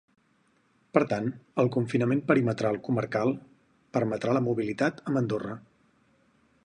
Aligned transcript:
Per 0.97 1.01
tant, 1.09 1.27
el 1.63 1.69
confinament 1.75 2.23
perimetral 2.31 2.79
comarcal 2.87 3.35
permetrà 3.99 4.35
la 4.39 4.43
mobilitat 4.47 5.05
amb 5.13 5.23
Andorra. 5.23 5.59